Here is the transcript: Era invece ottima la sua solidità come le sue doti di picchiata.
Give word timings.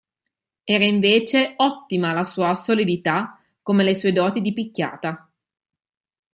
Era 0.63 0.83
invece 0.83 1.53
ottima 1.57 2.11
la 2.11 2.23
sua 2.23 2.55
solidità 2.55 3.39
come 3.61 3.83
le 3.83 3.93
sue 3.93 4.11
doti 4.11 4.41
di 4.41 4.51
picchiata. 4.51 5.31